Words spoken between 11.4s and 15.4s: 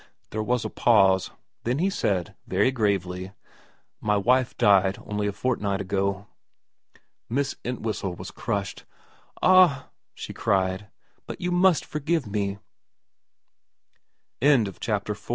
must forgive me' NEVERTHELESS h